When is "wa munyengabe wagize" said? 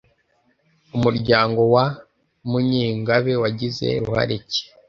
1.73-3.87